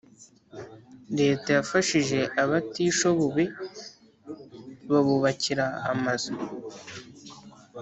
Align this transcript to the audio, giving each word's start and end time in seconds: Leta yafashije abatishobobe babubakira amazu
Leta 1.19 1.49
yafashije 1.57 2.19
abatishobobe 2.43 3.43
babubakira 4.89 5.65
amazu 5.91 6.33